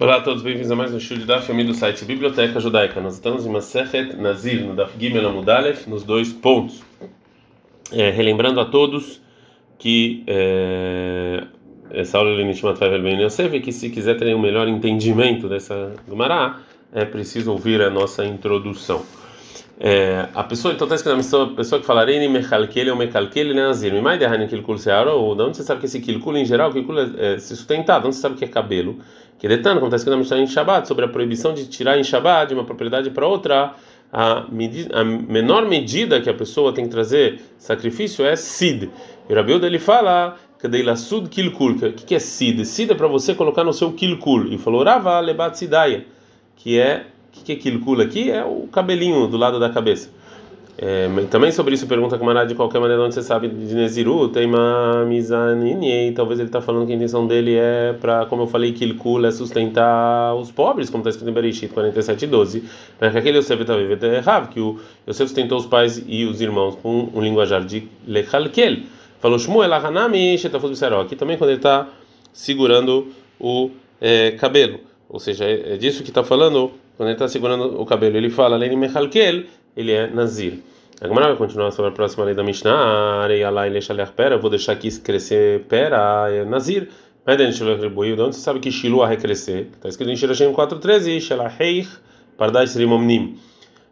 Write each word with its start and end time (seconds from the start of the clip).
Olá 0.00 0.16
a 0.16 0.20
todos, 0.20 0.42
bem-vindos 0.42 0.70
a 0.70 0.74
mais 0.74 0.92
um 0.92 0.98
show 0.98 1.16
da 1.18 1.40
família 1.42 1.70
do 1.70 1.78
site 1.78 2.04
Biblioteca 2.04 2.58
Judaica. 2.58 2.98
Nós 3.00 3.14
estamos 3.14 3.46
em 3.46 3.50
Masechet 3.50 4.16
Nazir, 4.16 4.64
no 4.64 4.74
Daf 4.74 4.94
Gimel 4.98 5.28
Amudalef, 5.28 5.88
nos 5.88 6.02
dois 6.02 6.32
pontos. 6.32 6.82
É, 7.92 8.10
relembrando 8.10 8.58
a 8.58 8.64
todos 8.64 9.20
que 9.78 10.24
é, 10.26 11.44
essa 11.90 12.18
aula 12.18 12.34
de 12.34 12.42
Nishmat 12.42 12.78
Faivel 12.78 13.02
Ben 13.02 13.22
Yosef, 13.22 13.60
que 13.60 13.70
se 13.70 13.90
quiser 13.90 14.16
ter 14.16 14.34
um 14.34 14.40
melhor 14.40 14.66
entendimento 14.66 15.46
dessa 15.46 15.94
Gumará, 16.08 16.60
é 16.92 17.04
preciso 17.04 17.52
ouvir 17.52 17.82
a 17.82 17.90
nossa 17.90 18.24
introdução. 18.24 19.04
É, 19.84 20.28
a 20.32 20.44
pessoa, 20.44 20.72
então 20.72 20.86
está 20.86 20.94
escrito 20.94 21.36
a 21.36 21.56
pessoa 21.56 21.80
que 21.80 21.84
fala 21.84 22.04
Reini 22.04 22.28
Mechalkele 22.28 22.88
ou 22.88 22.96
Mechalkele 22.96 23.52
Nazir, 23.52 23.92
Mimai 23.92 24.16
Derrani 24.16 24.46
Kilkul 24.46 24.78
Seara, 24.78 25.12
ou 25.12 25.34
de 25.34 25.42
onde 25.42 25.56
você 25.56 25.64
sabe 25.64 25.80
que 25.80 25.86
esse 25.86 25.98
Kilkul 25.98 26.36
em 26.36 26.44
geral, 26.44 26.72
Kilkul 26.72 27.00
é, 27.00 27.34
é 27.34 27.38
se 27.38 27.56
sustentar, 27.56 28.00
de 28.00 28.06
onde 28.06 28.14
você 28.14 28.22
sabe 28.22 28.36
que 28.36 28.44
é 28.44 28.46
cabelo? 28.46 29.00
Que 29.40 29.48
detando, 29.48 29.80
como 29.80 29.86
está 29.86 29.96
escrito 29.96 30.12
na 30.12 30.20
missão 30.20 30.38
em 30.38 30.46
Shabbat, 30.46 30.86
sobre 30.86 31.04
a 31.04 31.08
proibição 31.08 31.52
de 31.52 31.66
tirar 31.66 31.98
em 31.98 32.04
Shabbat 32.04 32.46
de 32.46 32.54
uma 32.54 32.62
propriedade 32.62 33.10
para 33.10 33.26
outra, 33.26 33.74
a, 34.12 34.46
medida, 34.52 35.00
a 35.00 35.02
menor 35.02 35.66
medida 35.66 36.20
que 36.20 36.30
a 36.30 36.34
pessoa 36.34 36.72
tem 36.72 36.84
que 36.84 36.90
trazer 36.92 37.40
sacrifício 37.58 38.24
é 38.24 38.36
Sid. 38.36 38.88
E 39.28 39.32
o 39.32 39.34
Rabiuda 39.34 39.66
ele 39.66 39.80
fala 39.80 40.36
Kadeila 40.60 40.94
Sud 40.94 41.28
Kilkul, 41.28 41.72
o 41.72 41.92
que, 41.92 42.14
é 42.14 42.20
Sid? 42.20 42.64
Sid 42.64 42.92
é 42.92 42.94
para 42.94 43.08
você 43.08 43.34
colocar 43.34 43.64
no 43.64 43.72
seu 43.72 43.92
Kilkul. 43.92 44.46
E 44.52 44.58
falou 44.58 44.84
Rava 44.84 45.18
Lebat 45.18 45.58
Sidaya, 45.58 46.04
que 46.54 46.78
é 46.78 47.06
que, 47.32 47.42
que 47.42 47.52
é 47.52 47.56
quilcula 47.56 48.04
aqui? 48.04 48.30
É 48.30 48.44
o 48.44 48.68
cabelinho 48.70 49.26
do 49.26 49.36
lado 49.36 49.58
da 49.58 49.70
cabeça. 49.70 50.10
É, 50.78 51.06
também 51.30 51.52
sobre 51.52 51.74
isso 51.74 51.86
pergunta 51.86 52.18
Camarada 52.18 52.46
de 52.48 52.54
qualquer 52.54 52.80
maneira 52.80 53.02
onde 53.02 53.14
você 53.14 53.22
sabe 53.22 53.46
de 53.46 53.74
Neziru, 53.74 54.28
tem 54.28 54.48
talvez 56.12 56.40
ele 56.40 56.48
está 56.48 56.62
falando 56.62 56.86
que 56.86 56.92
a 56.92 56.96
intenção 56.96 57.26
dele 57.26 57.54
é 57.54 57.92
para, 57.92 58.24
como 58.26 58.42
eu 58.42 58.46
falei, 58.46 58.72
que 58.72 58.82
é 59.28 59.30
sustentar 59.30 60.34
os 60.34 60.50
pobres, 60.50 60.88
como 60.88 61.02
está 61.02 61.10
escrito 61.10 61.28
em 61.30 61.32
Bereshit 61.32 61.68
47:12. 61.68 62.62
Mas 62.98 63.12
que 63.12 63.18
aquele 63.18 63.38
Yosef 63.38 63.60
está 63.60 63.76
vivendo 63.76 64.04
errado, 64.04 64.48
que 64.48 64.60
o 64.60 64.80
Yosef 65.06 65.28
sustentou 65.28 65.58
os 65.58 65.66
pais 65.66 66.02
e 66.06 66.24
os 66.24 66.40
irmãos 66.40 66.74
com 66.76 67.10
um 67.14 67.20
linguajar 67.20 67.64
de 67.64 67.86
lechalkel. 68.06 68.78
Falou 69.20 69.38
Shmuel 69.38 69.72
Hanami 69.72 70.36
Shetafus 70.38 70.82
Aqui 70.82 71.14
também 71.14 71.36
quando 71.36 71.50
ele 71.50 71.58
está 71.58 71.86
segurando 72.32 73.08
o 73.38 73.70
é, 74.00 74.32
cabelo, 74.32 74.80
ou 75.08 75.20
seja, 75.20 75.44
é, 75.44 75.74
é 75.74 75.76
disso 75.76 76.02
que 76.02 76.08
está 76.08 76.24
falando 76.24 76.72
quando 76.96 77.08
ele 77.08 77.14
está 77.14 77.28
segurando 77.28 77.80
o 77.80 77.86
cabelo, 77.86 78.16
ele 78.16 78.30
fala, 78.30 78.56
Leini 78.56 78.76
Mechalkel, 78.76 79.44
ele 79.76 79.92
é 79.92 80.06
Nazir. 80.08 80.60
A 81.00 81.08
Gemara 81.08 81.28
vai 81.28 81.36
continuar 81.36 81.72
sobre 81.72 81.90
a 81.90 81.94
próxima 81.94 82.24
lei 82.24 82.34
da 82.34 82.44
Mishnah, 82.44 83.22
Arei 83.22 83.42
Alai 83.42 83.68
Leshalech 83.70 84.12
Pera, 84.12 84.38
vou 84.38 84.48
deixar 84.48 84.72
aqui 84.72 84.88
crescer 85.00 85.64
Pera, 85.64 86.30
é 86.30 86.44
Nazir. 86.44 86.88
Mas 87.26 87.40
a 87.40 87.44
gente 87.44 87.62
retribuiu, 87.62 88.16
de 88.16 88.22
onde 88.22 88.36
você 88.36 88.42
sabe 88.42 88.60
que 88.60 88.70
Shiloh 88.70 89.06
vai 89.06 89.16
crescer? 89.16 89.68
Está 89.74 89.88
escrito 89.88 90.10
em 90.10 90.16
Shirashim 90.16 90.52
4.13, 90.52 91.20
Shelaheich 91.20 91.88
Pardash 92.36 92.76
Rimomnim, 92.76 93.38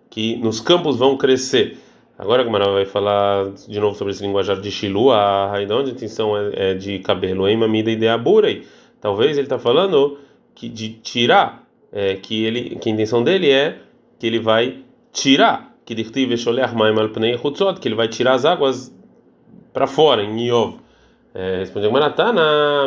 que 0.08 0.36
nos 0.36 0.60
campos 0.60 0.96
vão 0.96 1.16
crescer. 1.16 1.78
Agora 2.18 2.42
a 2.42 2.44
Gemara 2.44 2.70
vai 2.70 2.84
falar 2.84 3.50
de 3.68 3.80
novo 3.80 3.96
sobre 3.96 4.12
esse 4.12 4.22
linguajar 4.22 4.60
de 4.60 4.70
Shiloh, 4.70 5.12
a 5.12 5.52
onde 5.70 5.90
a 5.90 5.94
intenção 5.94 6.36
é, 6.36 6.70
é 6.70 6.74
de 6.74 6.98
cabelo, 7.00 7.48
em 7.48 7.60
e 7.88 7.96
de 7.96 8.08
Aburei. 8.08 8.66
Talvez 9.00 9.38
ele 9.38 9.46
está 9.46 9.58
falando 9.58 10.18
que 10.54 10.68
de 10.68 10.90
tirar 10.90 11.66
é, 11.92 12.14
que 12.14 12.44
ele 12.44 12.76
que 12.76 12.88
a 12.88 12.92
intenção 12.92 13.22
dele 13.22 13.50
é 13.50 13.78
que 14.18 14.26
ele 14.26 14.38
vai 14.38 14.84
tirar 15.12 15.70
que 15.84 15.92
ele 17.88 17.96
vai 17.96 18.06
tirar 18.06 18.34
as 18.34 18.44
águas 18.44 18.94
para 19.72 19.86
fora 19.86 20.22
em 20.22 20.46
Iov. 20.46 20.78
É, 21.34 21.58
responde 21.58 21.88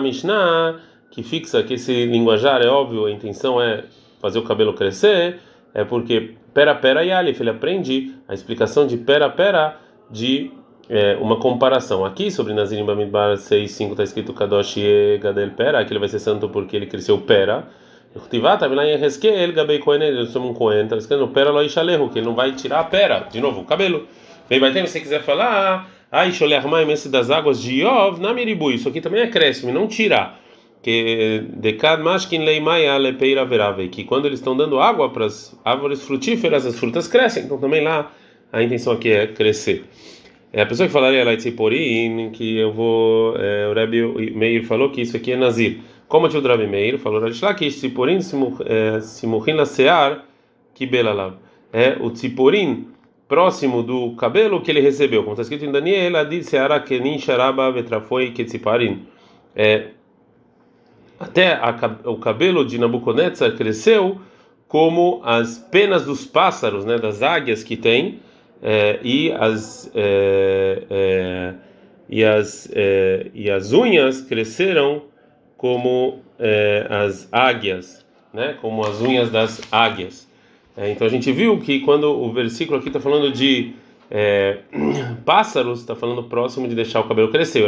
Mishnah, 0.01 0.79
que 1.11 1.21
fixa 1.23 1.63
que 1.63 1.73
esse 1.73 2.05
linguajar 2.05 2.61
é 2.61 2.67
óbvio, 2.67 3.05
a 3.05 3.11
intenção 3.11 3.61
é 3.61 3.83
fazer 4.21 4.39
o 4.39 4.43
cabelo 4.43 4.73
crescer, 4.73 5.39
é 5.73 5.83
porque 5.83 6.35
pera 6.53 6.73
pera 6.75 7.03
e 7.03 7.11
alif, 7.11 7.41
ele 7.41 7.49
aprende 7.49 8.15
a 8.27 8.33
explicação 8.33 8.87
de 8.87 8.97
pera 8.97 9.29
pera 9.29 9.79
de 10.09 10.51
é, 10.89 11.15
uma 11.19 11.39
comparação. 11.39 12.05
Aqui 12.05 12.29
sobre 12.31 12.53
Nazirim 12.53 12.85
Bamidbar 12.85 13.35
6.5 13.35 13.91
está 13.91 14.03
escrito 14.03 14.33
Kadosh 14.33 14.75
Gadel 15.19 15.51
Pera, 15.51 15.83
que 15.83 15.91
ele 15.91 15.99
vai 15.99 16.09
ser 16.09 16.19
santo 16.19 16.49
porque 16.49 16.75
ele 16.75 16.85
cresceu 16.85 17.17
pera. 17.19 17.67
Tivata, 18.29 18.67
lá 18.67 18.85
em 18.85 18.93
Hezkel, 18.93 19.53
Gabei 19.53 19.79
Cohen, 19.79 20.01
ele 20.03 20.25
somos 20.27 20.51
um 20.51 20.53
Cohen, 20.53 20.83
está 20.83 20.97
escrito 20.97 21.27
pera 21.29 21.51
lo 21.51 21.63
ishalehu, 21.63 22.09
que 22.09 22.19
ele 22.19 22.25
não 22.27 22.35
vai 22.35 22.51
tirar 22.51 22.79
a 22.79 22.83
pera, 22.83 23.27
de 23.31 23.41
novo, 23.41 23.61
o 23.61 23.65
cabelo. 23.65 24.07
Bem, 24.47 24.59
vai 24.59 24.71
ter, 24.71 24.85
se 24.85 24.93
você 24.93 24.99
quiser 24.99 25.23
falar, 25.23 25.89
ai, 26.11 26.31
Sholermaim, 26.31 26.91
esse 26.91 27.09
das 27.09 27.31
águas 27.31 27.61
de 27.61 27.81
Yov, 27.81 28.19
na 28.19 28.33
Miribu, 28.33 28.71
isso 28.71 28.87
aqui 28.87 29.01
também 29.01 29.21
é 29.21 29.27
crescimento, 29.27 29.75
não 29.75 29.87
tirar. 29.87 30.39
Que 30.83 31.43
decad 31.55 32.01
mashkin 32.01 32.43
leimaya 32.43 32.97
lepeira 32.97 33.45
verave, 33.45 33.87
que 33.87 34.03
quando 34.03 34.25
eles 34.25 34.39
estão 34.39 34.55
dando 34.55 34.79
água 34.79 35.09
para 35.09 35.25
as 35.25 35.57
árvores 35.63 36.03
frutíferas, 36.03 36.65
as 36.65 36.77
frutas 36.77 37.07
crescem, 37.07 37.45
então 37.45 37.57
também 37.57 37.81
lá 37.81 38.11
a 38.51 38.61
intenção 38.61 38.93
aqui 38.93 39.09
é 39.09 39.25
crescer. 39.27 39.85
É 40.51 40.61
a 40.61 40.65
pessoa 40.67 40.85
que 40.85 40.93
falaria 40.93 41.39
Siporim, 41.39 42.29
que 42.31 42.59
eu 42.59 42.71
vou, 42.71 43.35
é, 43.37 43.67
o 43.67 43.73
Rebbe 43.73 44.31
Meir 44.35 44.63
falou 44.65 44.91
que 44.91 45.01
isso 45.01 45.17
aqui 45.17 45.31
é 45.31 45.35
Nazir. 45.35 45.79
Como 46.13 46.29
tio 46.29 46.41
Drabi 46.41 46.67
Meir 46.67 46.99
falou, 46.99 47.19
Rishlakish, 47.23 47.77
Tziporim 47.77 48.19
Simuchin 48.21 49.53
Lasear 49.53 50.23
Kibelalav. 50.75 51.37
É 51.73 51.97
o 51.99 52.11
Tziporim 52.11 52.89
próximo 53.27 53.81
do 53.81 54.11
cabelo 54.11 54.61
que 54.61 54.69
ele 54.69 54.79
recebeu. 54.79 55.23
Como 55.23 55.31
está 55.31 55.41
escrito 55.41 55.65
em 55.65 55.71
Daniel, 55.71 56.17
Adid 56.17 56.43
Seara 56.43 56.79
Kenin 56.79 57.17
Sharaba 57.17 57.71
Vetrafoi 57.71 58.29
Ketziparim. 58.29 59.07
É, 59.55 59.87
até 61.19 61.53
a, 61.53 61.75
o 62.05 62.17
cabelo 62.17 62.63
de 62.63 62.77
Nabucodonosor 62.77 63.55
cresceu 63.57 64.21
como 64.67 65.19
as 65.23 65.57
penas 65.57 66.05
dos 66.05 66.27
pássaros, 66.27 66.85
né, 66.85 66.99
das 66.99 67.23
águias 67.23 67.63
que 67.63 67.75
tem, 67.75 68.19
é, 68.61 68.99
e 69.01 69.31
as 69.31 69.91
é, 69.95 70.83
é, 70.91 71.53
e 72.07 72.23
as 72.23 72.69
é, 72.71 73.31
e 73.33 73.49
as 73.49 73.73
unhas 73.73 74.21
cresceram 74.21 75.11
como 75.63 76.19
é, 76.37 76.85
as 76.89 77.29
águias, 77.31 78.05
né? 78.33 78.57
Como 78.59 78.85
as 78.85 78.99
unhas 78.99 79.31
das 79.31 79.61
águias. 79.71 80.29
É, 80.75 80.91
então 80.91 81.07
a 81.07 81.09
gente 81.09 81.31
viu 81.31 81.57
que 81.61 81.79
quando 81.79 82.11
o 82.11 82.33
versículo 82.33 82.79
aqui 82.79 82.89
está 82.89 82.99
falando 82.99 83.31
de 83.31 83.71
é, 84.11 84.57
pássaros, 85.23 85.79
está 85.79 85.95
falando 85.95 86.21
próximo 86.23 86.67
de 86.67 86.75
deixar 86.75 86.99
o 86.99 87.05
cabelo 87.05 87.31
crescer. 87.31 87.63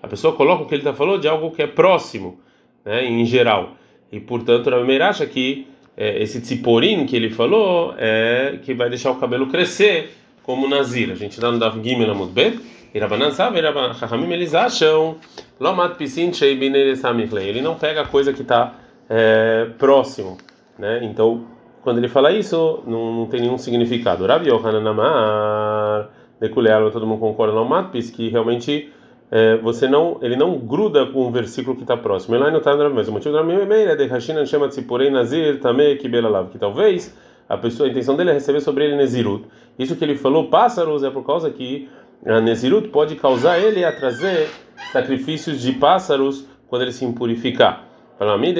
A 0.00 0.06
pessoa 0.06 0.36
coloca 0.36 0.62
o 0.62 0.66
que 0.66 0.76
ele 0.76 0.82
está 0.82 0.94
falando 0.94 1.20
de 1.20 1.26
algo 1.26 1.50
que 1.50 1.62
é 1.62 1.66
próximo, 1.66 2.38
né? 2.84 3.04
Em 3.04 3.26
geral. 3.26 3.72
E 4.12 4.20
portanto, 4.20 4.72
a 4.72 4.84
Meir 4.84 5.02
acha 5.02 5.26
que 5.26 5.66
é, 5.96 6.22
esse 6.22 6.40
tziporim 6.40 7.06
que 7.06 7.16
ele 7.16 7.30
falou 7.30 7.92
é 7.98 8.60
que 8.62 8.72
vai 8.72 8.88
deixar 8.88 9.10
o 9.10 9.16
cabelo 9.16 9.48
crescer 9.48 10.12
como 10.44 10.68
Nazir. 10.68 11.10
A 11.10 11.16
gente 11.16 11.32
está 11.32 11.50
no 11.50 11.58
Dav 11.58 11.82
Gimel 11.82 12.14
Bet. 12.26 12.77
E 12.94 12.98
Rabanan 12.98 13.30
sabe, 13.32 13.60
Rahamim 13.60 14.32
eles 14.32 14.54
acham, 14.54 15.16
Lomat 15.60 15.96
Pisin 15.96 16.30
ele 16.40 17.60
não 17.60 17.74
pega 17.74 18.02
a 18.02 18.06
coisa 18.06 18.32
que 18.32 18.42
está 18.42 18.74
é, 19.08 19.66
próximo, 19.78 20.38
né? 20.78 21.00
Então, 21.02 21.44
quando 21.82 21.98
ele 21.98 22.08
fala 22.08 22.32
isso, 22.32 22.82
não, 22.86 23.12
não 23.12 23.26
tem 23.26 23.40
nenhum 23.40 23.58
significado. 23.58 24.26
Rabi 24.26 24.48
Yohanan 24.48 24.90
Amar, 24.90 26.08
Dekulealo, 26.40 26.90
todo 26.90 27.06
mundo 27.06 27.20
concorda, 27.20 27.52
Lomat 27.52 27.90
Pis, 27.90 28.10
que 28.10 28.28
realmente 28.28 28.90
é, 29.30 29.58
você 29.58 29.86
não, 29.86 30.18
ele 30.22 30.36
não 30.36 30.56
gruda 30.58 31.04
com 31.06 31.26
um 31.26 31.30
versículo 31.30 31.76
que 31.76 31.82
está 31.82 31.96
próximo. 31.96 32.36
Ele 32.36 32.50
não 32.50 32.58
está 32.58 32.74
mas 32.88 33.08
o 33.08 33.12
motivo 33.12 33.34
da 33.34 33.42
minha 33.42 33.60
é 33.60 33.96
de 33.96 34.06
Hashinan 34.06 34.46
chama 34.46 34.68
Tziporei 34.68 35.10
Nazir, 35.10 35.60
Tamei, 35.60 35.96
Kibelalav, 35.96 36.48
que 36.48 36.58
talvez 36.58 37.14
a 37.48 37.56
pessoa, 37.56 37.88
a 37.88 37.90
intenção 37.90 38.16
dele 38.16 38.30
é 38.30 38.32
receber 38.34 38.60
sobre 38.60 38.84
ele 38.84 38.96
Nezirut. 38.96 39.44
Isso 39.78 39.96
que 39.96 40.04
ele 40.04 40.16
falou, 40.16 40.48
pássaros, 40.48 41.02
é 41.02 41.10
por 41.10 41.24
causa 41.24 41.50
que 41.50 41.88
a 42.26 42.40
Nezirut 42.40 42.88
pode 42.88 43.16
causar 43.16 43.58
ele 43.58 43.84
a 43.84 43.92
trazer 43.92 44.48
sacrifícios 44.92 45.60
de 45.60 45.72
pássaros 45.72 46.46
quando 46.68 46.82
ele 46.82 46.92
se 46.92 47.04
impurificar. 47.04 47.84
Para 48.18 48.36
mim, 48.36 48.52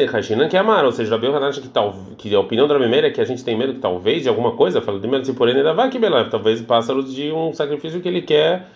que 0.48 0.56
é 0.56 0.60
amar, 0.60 0.84
ou 0.84 0.92
seja, 0.92 1.10
Rabi 1.10 1.26
acha 1.26 1.60
que, 1.60 1.68
tal, 1.68 1.92
que 2.16 2.32
a 2.32 2.38
opinião 2.38 2.68
da 2.68 2.78
Rabi 2.78 2.94
é 2.94 3.10
que 3.10 3.20
a 3.20 3.24
gente 3.24 3.44
tem 3.44 3.58
medo 3.58 3.74
que 3.74 3.80
talvez 3.80 4.22
de 4.22 4.28
alguma 4.28 4.52
coisa, 4.52 4.80
fala 4.80 5.00
de 5.00 5.08
medo 5.08 5.24
de 5.24 5.32
porém 5.32 5.56
ainda 5.56 5.74
vai 5.74 5.90
que 5.90 5.98
beleza, 5.98 6.30
talvez 6.30 6.62
pássaros 6.62 7.12
de 7.12 7.32
um 7.32 7.52
sacrifício 7.52 8.00
que 8.00 8.06
ele 8.06 8.22
quer 8.22 8.66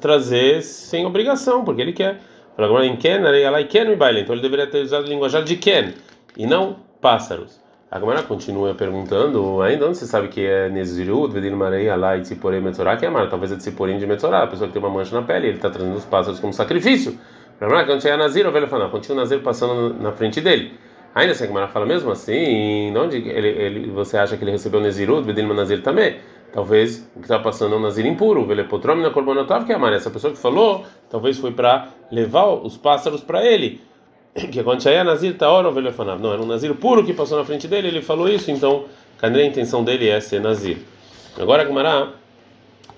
trazer 0.00 0.62
sem 0.62 1.06
obrigação, 1.06 1.64
porque 1.64 1.80
ele 1.80 1.94
quer. 1.94 2.20
Agora 2.58 2.84
em 2.84 2.96
Ken, 2.96 3.22
ela 3.22 3.64
Ken 3.64 3.86
então 3.92 4.34
ele 4.34 4.42
deveria 4.42 4.66
ter 4.66 4.82
usado 4.82 5.06
o 5.06 5.08
linguajar 5.08 5.42
de 5.44 5.56
Ken 5.56 5.94
e 6.36 6.46
não 6.46 6.76
pássaros. 7.00 7.60
A 7.90 7.98
Gemara 7.98 8.22
continua 8.22 8.74
perguntando, 8.74 9.62
ainda 9.62 9.86
onde 9.86 9.96
você 9.96 10.04
sabe 10.04 10.28
que 10.28 10.44
é 10.44 10.68
Nezirut, 10.68 11.32
Vedil 11.32 11.56
Marei, 11.56 11.88
Alá 11.88 12.18
e 12.18 12.20
Tziporei 12.20 12.60
Metzorá, 12.60 12.98
que 12.98 13.06
é 13.06 13.08
Mara, 13.08 13.28
talvez 13.28 13.50
é 13.50 13.56
Tziporei 13.56 13.96
de 13.96 14.06
Metzorá, 14.06 14.42
a 14.42 14.46
pessoa 14.46 14.66
que 14.66 14.74
tem 14.74 14.82
uma 14.82 14.90
mancha 14.90 15.18
na 15.18 15.26
pele, 15.26 15.46
ele 15.46 15.56
está 15.56 15.70
trazendo 15.70 15.96
os 15.96 16.04
pássaros 16.04 16.38
como 16.38 16.52
sacrifício. 16.52 17.18
Lembra 17.58 17.86
quando 17.86 18.02
chega 18.02 18.18
Nazir, 18.18 18.46
o 18.46 18.52
velho 18.52 18.66
fala, 18.66 18.90
continua 18.90 19.16
o 19.16 19.20
Nazir 19.22 19.40
passando 19.40 19.94
na 20.02 20.12
frente 20.12 20.38
dele. 20.38 20.74
Ainda 21.14 21.32
assim, 21.32 21.44
a 21.44 21.46
Gemara 21.46 21.68
fala 21.68 21.86
mesmo 21.86 22.10
assim, 22.10 22.94
onde 22.94 23.16
ele, 23.16 23.48
ele, 23.48 23.90
você 23.90 24.18
acha 24.18 24.36
que 24.36 24.44
ele 24.44 24.50
recebeu 24.50 24.82
Nezirut, 24.82 25.22
Vedil 25.26 25.54
Nazir 25.54 25.82
também? 25.82 26.18
Talvez 26.52 27.10
o 27.16 27.20
que 27.20 27.24
está 27.24 27.38
passando 27.38 27.74
é 27.74 27.78
um 27.78 27.80
Nazir 27.80 28.04
impuro, 28.04 28.44
Velepotrom 28.44 28.96
na 28.96 29.08
Korbonotav, 29.08 29.64
que 29.64 29.72
é 29.72 29.78
Mara, 29.78 29.96
essa 29.96 30.10
pessoa 30.10 30.30
que 30.30 30.38
falou, 30.38 30.84
talvez 31.08 31.38
foi 31.38 31.52
para 31.52 31.88
levar 32.12 32.48
os 32.48 32.76
pássaros 32.76 33.22
para 33.22 33.42
ele. 33.46 33.80
que 34.50 34.62
quando 34.62 34.82
Shaya 34.82 35.04
Nazir 35.04 35.36
Taor 35.36 35.66
ou 35.66 35.72
Velefanav. 35.72 36.20
Não, 36.20 36.32
era 36.32 36.42
um 36.42 36.46
Nazir 36.46 36.74
puro 36.74 37.04
que 37.04 37.12
passou 37.12 37.38
na 37.38 37.44
frente 37.44 37.66
dele, 37.66 37.88
ele 37.88 38.02
falou 38.02 38.28
isso, 38.28 38.50
então 38.50 38.84
a 39.20 39.28
intenção 39.42 39.82
dele 39.82 40.08
é 40.08 40.20
ser 40.20 40.40
Nazir. 40.40 40.78
Agora 41.38 41.62
a 41.62 41.66
Gemara 41.66 42.08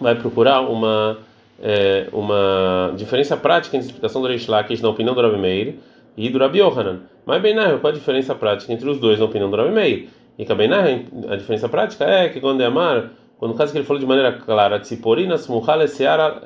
vai 0.01 0.15
procurar 0.15 0.61
uma 0.61 1.19
é, 1.63 2.09
uma 2.13 2.93
diferença 2.97 3.37
prática 3.37 3.77
entre 3.77 3.87
a 3.87 3.91
explicação 3.91 4.23
do 4.23 4.29
Reish 4.29 4.47
Lakish 4.47 4.81
na 4.81 4.89
opinião 4.89 5.15
do 5.15 5.21
Rabi 5.21 5.39
Meir 5.39 5.75
e 6.17 6.29
do 6.31 6.39
Rabi 6.39 6.59
Yohanan. 6.59 7.01
Mas 7.27 7.43
bem 7.43 7.55
qual 7.55 7.93
a 7.93 7.93
diferença 7.93 8.35
prática 8.35 8.73
entre 8.73 8.89
os 8.89 8.99
dois 8.99 9.19
na 9.19 9.27
opinião 9.27 9.51
do 9.51 9.57
Rabi 9.57 9.71
Meir? 9.71 10.09
E 10.39 10.45
que 10.45 10.53
a 10.53 11.37
diferença 11.37 11.69
prática 11.69 12.05
é 12.05 12.31
que 12.31 12.41
quando 12.41 12.63
é 12.63 12.65
amar, 12.65 13.11
quando 13.39 13.53
no 13.53 13.59
caso 13.59 13.73
que 13.73 13.79
ele 13.79 13.85
falou 13.85 14.01
de 14.01 14.07
maneira 14.07 14.33
clara, 14.33 14.81
Tziporinas 14.81 15.47
Muhale 15.49 15.85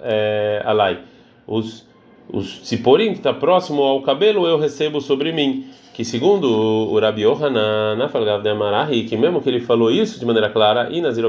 é, 0.02 0.62
Alai, 0.64 0.98
os 1.46 1.86
os 2.32 2.58
tziporim 2.58 3.12
que 3.12 3.18
está 3.18 3.32
próximo 3.32 3.82
ao 3.82 4.02
cabelo 4.02 4.46
eu 4.46 4.58
recebo 4.58 5.00
sobre 5.00 5.32
mim. 5.32 5.66
Que 5.92 6.04
segundo 6.04 6.48
o 6.48 6.98
Rabi 6.98 7.22
Yohanan, 7.22 7.94
na 7.96 8.08
Falgav 8.08 8.42
de 8.42 8.48
Amarahi, 8.48 9.04
que 9.04 9.16
mesmo 9.16 9.40
que 9.40 9.48
ele 9.48 9.60
falou 9.60 9.90
isso 9.90 10.18
de 10.18 10.26
maneira 10.26 10.50
clara, 10.50 10.88
e 10.90 11.00
Nazir 11.00 11.24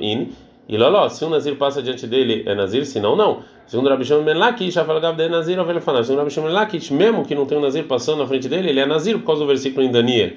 in, 0.00 0.28
e 0.68 0.76
loló, 0.76 1.08
se 1.08 1.24
um 1.24 1.28
Nazir 1.28 1.56
passa 1.56 1.82
diante 1.82 2.06
dele 2.06 2.42
é 2.46 2.54
Nazir, 2.54 2.86
se 2.86 2.98
não, 2.98 3.14
não. 3.14 3.42
Segundo 3.66 3.88
Rabi 3.88 4.04
Shimon 4.04 4.24
Ben 4.24 4.34
Lakish, 4.34 4.74
Falgav 4.74 5.16
de 5.16 5.28
Nazir 5.28 5.58
Overlefanav. 5.60 6.04
Segundo 6.04 6.20
Rabi 6.20 6.30
Shimon 6.30 6.46
Ben 6.46 6.54
Lakish, 6.54 6.90
mesmo 6.90 7.24
que 7.24 7.34
não 7.34 7.44
tenha 7.44 7.60
um 7.60 7.62
Nazir 7.62 7.84
passando 7.84 8.18
na 8.18 8.26
frente 8.26 8.48
dele, 8.48 8.70
ele 8.70 8.80
é 8.80 8.86
Nazir 8.86 9.18
por 9.18 9.26
causa 9.26 9.42
do 9.42 9.46
versículo 9.46 9.84
em 9.84 9.90
Daniel. 9.90 10.30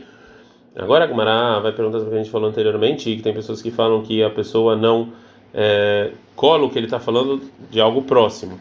Agora 0.75 1.06
a 1.06 1.59
vai 1.59 1.71
perguntar 1.71 2.00
sobre 2.00 2.09
o 2.09 2.11
que 2.11 2.19
a 2.19 2.23
gente 2.23 2.31
falou 2.31 2.50
anteriormente, 2.50 3.15
que 3.15 3.21
tem 3.21 3.33
pessoas 3.33 3.61
que 3.61 3.71
falam 3.71 4.01
que 4.01 4.21
a 4.23 4.29
pessoa 4.29 4.75
não 4.75 5.09
é, 5.53 6.11
cola 6.35 6.65
o 6.65 6.69
que 6.69 6.77
ele 6.77 6.85
está 6.85 7.00
falando 7.00 7.41
de 7.69 7.81
algo 7.81 8.03
próximo. 8.03 8.59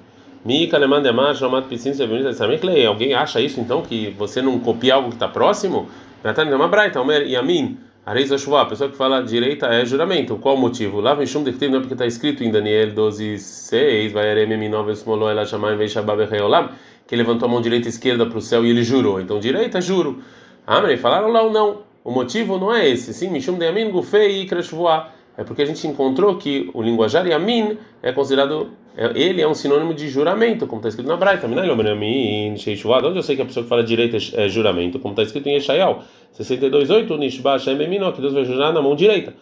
Alguém 2.86 3.12
acha 3.12 3.40
isso 3.40 3.60
então 3.60 3.82
que 3.82 4.10
você 4.16 4.40
não 4.40 4.58
copia 4.58 4.94
algo 4.94 5.10
que 5.10 5.16
está 5.16 5.28
próximo? 5.28 5.88
Natan 6.24 6.44
uma 6.56 6.68
braita, 6.68 7.00
Omer 7.00 7.28
Yamin, 7.28 7.78
Areis 8.06 8.32
Ashuvá, 8.32 8.62
a 8.62 8.64
pessoa 8.64 8.88
que 8.88 8.96
fala 8.96 9.22
direita 9.22 9.66
é 9.66 9.84
juramento. 9.84 10.38
Qual 10.38 10.54
o 10.54 10.58
motivo? 10.58 11.00
Lá 11.00 11.12
vem 11.12 11.26
Shum 11.26 11.42
não 11.42 11.76
é 11.76 11.80
porque 11.80 11.92
está 11.92 12.06
escrito 12.06 12.42
em 12.42 12.50
Daniel 12.50 12.92
12, 12.92 13.38
6, 13.38 14.12
vai 14.12 14.30
Eremem 14.30 14.70
Noves 14.70 15.04
Molo 15.04 15.28
Ela 15.28 15.44
Shamayim 15.44 15.76
Vei 15.76 15.88
Shabab 15.88 16.24
Reolam, 16.24 16.70
que 17.06 17.14
levantou 17.14 17.46
a 17.46 17.52
mão 17.52 17.60
direita 17.60 17.86
e 17.86 17.90
esquerda 17.90 18.24
para 18.24 18.38
o 18.38 18.40
céu 18.40 18.64
e 18.64 18.70
ele 18.70 18.82
jurou. 18.82 19.20
Então 19.20 19.38
direita, 19.38 19.82
juro. 19.82 20.22
Amrei, 20.66 20.96
falaram 20.96 21.28
lá 21.28 21.42
ou 21.42 21.52
não. 21.52 21.82
O 22.02 22.10
motivo 22.10 22.58
não 22.58 22.74
é 22.74 22.88
esse. 22.88 23.12
Sim, 23.12 23.28
Mishum 23.28 23.58
de 23.58 23.66
Yamin 23.66 23.90
Gufei 23.90 24.40
e 24.40 24.46
Krashvuá. 24.46 25.10
É 25.36 25.44
porque 25.44 25.60
a 25.60 25.66
gente 25.66 25.86
encontrou 25.86 26.36
que 26.36 26.70
o 26.72 26.82
linguajar 26.82 27.26
Yamin 27.26 27.76
é 28.02 28.10
considerado 28.10 28.70
ele 29.14 29.40
é 29.40 29.46
um 29.46 29.54
sinônimo 29.54 29.94
de 29.94 30.08
juramento, 30.08 30.66
como 30.66 30.80
está 30.80 30.88
escrito 30.88 31.06
na 31.06 31.16
Braita. 31.16 31.46
Onde 31.46 33.16
eu 33.16 33.22
sei 33.22 33.36
que 33.36 33.42
a 33.42 33.44
pessoa 33.44 33.62
que 33.62 33.68
fala 33.68 33.84
direita 33.84 34.16
é 34.34 34.48
juramento, 34.48 34.98
como 34.98 35.12
está 35.12 35.22
escrito 35.22 35.48
em 35.48 35.54
Yeshayal 35.54 36.02
62:8, 36.36 37.16
Nishba 37.16 37.52
Hashem 37.52 37.78
que 37.78 38.20
Deus 38.20 38.32
vai 38.34 38.44
jurar 38.44 38.72
na 38.72 38.82
mão 38.82 38.96
direita. 38.96 39.34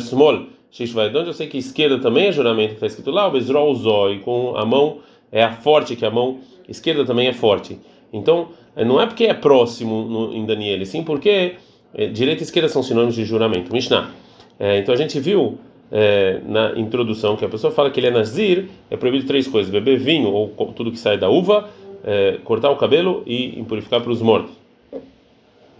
Small, 0.00 0.46
onde 1.14 1.28
eu 1.28 1.32
sei 1.32 1.46
que 1.46 1.58
esquerda 1.58 1.98
também 1.98 2.26
é 2.26 2.32
juramento, 2.32 2.70
que 2.70 2.74
está 2.74 2.86
escrito 2.86 3.10
lá, 3.10 3.26
o 3.26 3.30
Bezrol 3.30 3.74
com 4.22 4.56
a 4.56 4.64
mão 4.64 4.98
é 5.32 5.42
a 5.42 5.52
forte, 5.52 5.96
que 5.96 6.04
a 6.04 6.10
mão 6.10 6.38
esquerda 6.68 7.04
também 7.04 7.28
é 7.28 7.32
forte. 7.32 7.78
Então, 8.12 8.48
é, 8.74 8.84
não 8.84 9.00
é 9.00 9.06
porque 9.06 9.24
é 9.24 9.34
próximo 9.34 10.04
no, 10.04 10.34
em 10.34 10.44
Daniel, 10.44 10.84
sim 10.84 11.02
porque 11.02 11.56
é, 11.94 12.06
direita 12.06 12.42
e 12.42 12.44
esquerda 12.44 12.68
são 12.68 12.82
sinônimos 12.82 13.14
de 13.14 13.24
juramento. 13.24 13.72
Mishnah. 13.72 14.10
É, 14.58 14.78
então 14.78 14.94
a 14.94 14.96
gente 14.96 15.18
viu 15.18 15.58
é, 15.90 16.40
na 16.44 16.78
introdução 16.78 17.36
que 17.36 17.44
a 17.44 17.48
pessoa 17.48 17.72
fala 17.72 17.90
que 17.90 18.00
ele 18.00 18.08
é 18.08 18.10
nazir, 18.10 18.66
é 18.90 18.96
proibido 18.96 19.26
três 19.26 19.46
coisas: 19.46 19.70
beber 19.70 19.98
vinho 19.98 20.28
ou 20.30 20.48
tudo 20.74 20.90
que 20.90 20.98
sai 20.98 21.18
da 21.18 21.28
uva, 21.28 21.68
é, 22.04 22.38
cortar 22.44 22.70
o 22.70 22.76
cabelo 22.76 23.22
e 23.26 23.58
impurificar 23.58 24.00
para 24.00 24.10
os 24.10 24.20
mortos. 24.20 24.54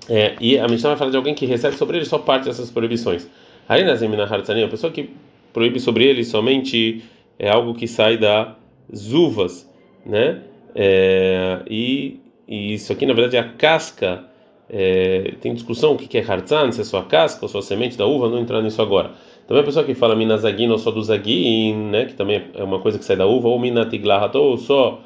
É, 0.08 0.36
e 0.40 0.58
a 0.58 0.68
Mishnah 0.68 0.90
vai 0.90 0.98
falar 0.98 1.10
de 1.10 1.16
alguém 1.16 1.34
que 1.34 1.46
recebe 1.46 1.76
sobre 1.76 1.96
ele 1.96 2.04
só 2.04 2.18
parte 2.18 2.44
dessas 2.44 2.70
proibições. 2.70 3.28
Aí 3.68 3.84
na 3.84 3.94
Zemina 3.96 4.24
Hartzani, 4.24 4.62
a 4.62 4.68
pessoa 4.68 4.92
que 4.92 5.10
proíbe 5.52 5.80
sobre 5.80 6.04
ele 6.04 6.24
somente 6.24 7.02
é 7.38 7.48
algo 7.48 7.74
que 7.74 7.88
sai 7.88 8.16
das 8.16 9.10
uvas, 9.12 9.68
né? 10.04 10.42
É, 10.74 11.62
e, 11.68 12.20
e, 12.46 12.74
isso 12.74 12.92
aqui 12.92 13.06
na 13.06 13.14
verdade 13.14 13.36
é 13.36 13.40
a 13.40 13.48
casca. 13.48 14.24
É, 14.68 15.34
tem 15.40 15.54
discussão 15.54 15.92
o 15.92 15.96
que 15.96 16.18
é 16.18 16.20
hartzan, 16.20 16.72
se 16.72 16.80
é 16.80 16.84
só 16.84 16.98
a 16.98 17.04
casca 17.04 17.44
ou 17.44 17.48
só 17.48 17.58
a 17.58 17.62
semente 17.62 17.96
da 17.96 18.06
uva, 18.06 18.28
não 18.28 18.40
entrar 18.40 18.60
nisso 18.62 18.82
agora. 18.82 19.12
Também 19.46 19.62
a 19.62 19.64
pessoa 19.66 19.84
que 19.84 19.94
fala 19.94 20.16
minazagin 20.16 20.68
ou 20.70 20.78
só 20.78 20.90
do 20.90 21.02
zagin, 21.02 21.74
né, 21.90 22.06
que 22.06 22.14
também 22.14 22.42
é 22.54 22.64
uma 22.64 22.80
coisa 22.80 22.98
que 22.98 23.04
sai 23.04 23.16
da 23.16 23.26
uva, 23.26 23.48
ou 23.48 23.60
minatiglahat, 23.60 24.36
ou 24.36 24.56
só 24.56 25.00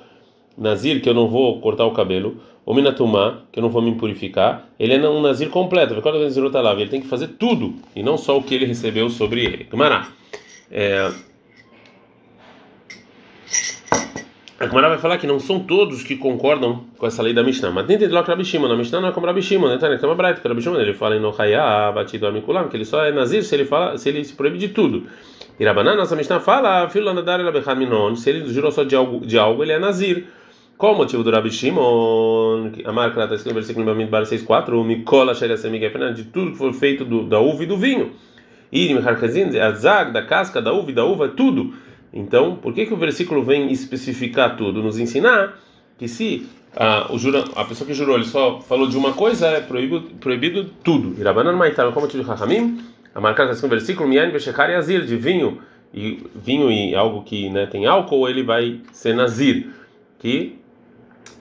nazir, 0.57 1.03
que 1.03 1.09
eu 1.09 1.15
não 1.15 1.29
vou 1.29 1.61
cortar 1.61 1.85
o 1.85 1.93
cabelo, 1.93 2.41
ou 2.65 2.75
minatumá, 2.75 3.43
que 3.53 3.59
eu 3.59 3.63
não 3.63 3.71
vou 3.71 3.83
me 3.83 3.95
purificar, 3.95 4.67
ele 4.79 4.95
é 4.95 5.09
um 5.09 5.21
nazir 5.21 5.51
completo, 5.51 5.95
ele 5.95 6.89
tem 6.89 7.01
que 7.01 7.07
fazer 7.07 7.29
tudo, 7.29 7.75
e 7.95 8.03
não 8.03 8.17
só 8.17 8.39
o 8.39 8.43
que 8.43 8.55
ele 8.55 8.65
recebeu 8.65 9.11
sobre 9.11 9.45
ele. 9.45 9.65
Gumará. 9.65 10.09
É, 10.71 11.11
A 14.61 14.67
Gemara 14.67 14.91
vai 14.91 14.99
falar 14.99 15.17
que 15.17 15.27
não 15.27 15.41
são 15.41 15.61
todos 15.61 16.03
que 16.03 16.17
concordam 16.17 16.85
com 16.99 17.07
essa 17.07 17.23
lei 17.23 17.33
da 17.33 17.43
Mishnah. 17.43 17.71
Mas 17.71 17.87
dentro 17.87 18.07
de 18.07 18.13
lá 18.13 18.21
Rabi 18.21 18.45
Shimon, 18.45 18.69
na 18.69 18.77
Mishnah 18.77 19.01
não 19.01 19.09
é 19.09 19.13
como 19.13 19.27
Rabi 19.27 19.41
Shimon, 19.41 19.69
né? 19.69 19.79
Tem 19.79 20.07
uma 20.07 20.15
braita 20.15 20.43
que 20.43 20.61
Shimon 20.61 20.79
ele 20.79 20.93
fala 20.93 21.17
em 21.17 21.19
Nohaya, 21.19 21.91
batido 21.93 22.27
amikulam, 22.27 22.69
que 22.69 22.77
ele 22.77 22.85
só 22.85 23.03
é 23.03 23.11
nazir 23.11 23.43
se 23.43 23.55
ele 23.55 23.65
fala, 23.65 23.97
se 23.97 24.11
ele 24.11 24.23
se 24.23 24.35
proíbe 24.35 24.59
de 24.59 24.69
tudo. 24.69 25.05
E 25.59 25.65
Rabanan, 25.65 25.97
nossa 25.97 26.15
Mishnah 26.15 26.41
fala, 26.41 26.87
filho 26.91 27.11
nadar 27.15 27.41
ela 27.41 27.75
minon, 27.75 28.15
se 28.15 28.29
ele 28.29 28.53
jurou 28.53 28.71
só 28.71 28.85
de 28.85 28.95
algo, 28.95 29.25
de 29.25 29.39
algo, 29.39 29.63
ele 29.63 29.73
é 29.73 29.79
nazir. 29.79 30.27
Qual 30.77 30.93
o 30.93 30.97
motivo 30.99 31.25
do 31.25 31.31
Rabi 31.31 31.51
Shimon? 31.51 32.71
A 32.85 32.93
marca 32.93 33.23
está 33.23 33.37
escrito 33.37 33.55
no 33.55 33.61
versículo 33.61 33.87
Bamidbar 33.87 34.25
6.4, 34.25 34.79
o 34.79 34.85
Mikola 34.85 35.33
de 35.33 36.25
tudo 36.25 36.51
que 36.51 36.59
for 36.59 36.75
feito 36.75 37.03
do, 37.07 37.23
da 37.23 37.41
uva 37.41 37.63
e 37.63 37.67
do 37.67 37.79
vinho. 37.79 38.13
E 38.71 38.93
a 39.59 39.71
zag, 39.73 40.13
da 40.13 40.21
casca, 40.23 40.61
da 40.61 40.71
uva 40.71 40.91
e 40.91 40.95
da 40.95 41.05
uva, 41.07 41.29
tudo. 41.29 41.73
Então, 42.13 42.57
por 42.57 42.73
que, 42.75 42.87
que 42.87 42.95
o 42.95 42.97
versículo 42.97 43.43
vem 43.43 43.71
especificar 43.71 44.57
tudo? 44.57 44.83
Nos 44.83 44.99
ensinar 44.99 45.59
que 45.97 46.09
se 46.09 46.47
a, 46.77 47.13
o 47.13 47.19
jura, 47.19 47.45
a 47.57 47.65
pessoa 47.65 47.87
que 47.87 47.95
jurou 47.95 48.17
ele 48.17 48.25
só 48.25 48.61
falou 48.61 48.89
de 48.89 48.97
uma 48.97 49.13
coisa, 49.13 49.49
é 49.49 49.61
proibido, 49.61 50.03
proibido 50.21 50.65
tudo. 50.83 51.21
Irabanan 51.21 51.57
Maitar, 51.57 51.91
como 51.93 52.07
diz 52.07 52.25
Rahamim, 52.27 52.81
a 53.15 53.21
marcar 53.21 53.49
assim 53.49 53.63
no 53.63 53.69
versículo, 53.69 54.09
Mian 54.09 54.31
Beshekar 54.31 54.71
Yazir, 54.71 55.05
de 55.05 55.17
vinho, 55.17 55.59
e 55.93 56.23
vinho 56.35 56.71
e 56.71 56.95
algo 56.95 57.23
que 57.23 57.51
né, 57.51 57.67
tem 57.67 57.87
álcool, 57.87 58.29
ele 58.29 58.43
vai 58.43 58.81
ser 58.93 59.15
Nazir. 59.15 59.69
Que, 60.19 60.59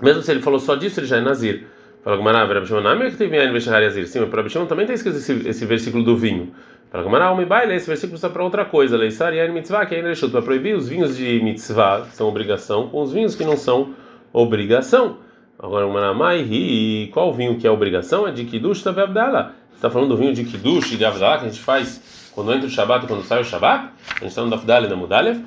mesmo 0.01 0.21
se 0.21 0.31
ele 0.31 0.41
falou 0.41 0.59
só 0.59 0.75
disso, 0.75 0.99
ele 0.99 1.07
já 1.07 1.17
é 1.17 1.21
Nazir. 1.21 1.67
Fala 2.03 2.15
Gumarav, 2.15 2.51
Rabi 2.51 2.65
Shimon, 2.65 2.81
não 2.81 2.91
é 2.91 3.11
que 3.11 3.17
tem 3.17 3.29
Mian 3.29 3.51
Beshekar 3.51 3.83
Yazir. 3.83 4.07
Sim, 4.07 4.21
mas 4.21 4.29
para 4.29 4.37
Rabi 4.37 4.49
Shimon 4.49 4.65
também 4.65 4.85
tem 4.85 4.95
escrito 4.95 5.17
esse, 5.17 5.47
esse 5.47 5.65
versículo 5.65 6.03
do 6.03 6.17
vinho. 6.17 6.51
Para 6.91 7.03
Gamara, 7.03 7.31
o 7.31 7.45
baile, 7.45 7.75
esse 7.75 7.85
versículo 7.85 8.15
está 8.15 8.29
para 8.29 8.43
outra 8.43 8.65
coisa. 8.65 8.97
Leisar 8.97 9.31
e 9.31 9.47
mitzvah, 9.49 9.85
que 9.85 9.93
ainda 9.93 10.11
é 10.11 10.15
para 10.15 10.41
proibir 10.41 10.75
os 10.75 10.89
vinhos 10.89 11.15
de 11.15 11.39
mitzvah, 11.43 12.01
que 12.09 12.15
são 12.15 12.27
obrigação, 12.27 12.89
com 12.89 13.03
os 13.03 13.13
vinhos 13.13 13.35
que 13.35 13.43
não 13.43 13.55
são 13.55 13.93
obrigação. 14.33 15.17
Agora, 15.59 15.85
o 15.85 15.93
Manamai, 15.93 16.39
e 16.49 17.09
qual 17.13 17.31
vinho 17.31 17.59
que 17.59 17.67
é 17.67 17.71
obrigação? 17.71 18.27
É 18.27 18.31
de 18.31 18.43
Kiddush 18.43 18.81
Tav 18.81 18.97
Abdala. 18.97 19.53
Você 19.69 19.75
está 19.75 19.89
falando 19.89 20.09
do 20.09 20.17
vinho 20.17 20.33
de 20.33 20.43
Kiddush 20.43 20.93
e 20.93 20.97
de 20.97 21.05
Abdala 21.05 21.37
que 21.37 21.45
a 21.45 21.49
gente 21.49 21.61
faz 21.61 22.31
quando 22.33 22.51
entra 22.53 22.65
o 22.65 22.69
Shabat 22.69 23.05
e 23.05 23.07
quando 23.07 23.23
sai 23.23 23.41
o 23.41 23.45
Shabat? 23.45 23.89
A 24.15 24.19
gente 24.21 24.29
está 24.29 24.41
no 24.41 24.49
Dafdala 24.49 24.87
e 24.87 24.89
na 24.89 24.95
Mudalev. 24.95 25.43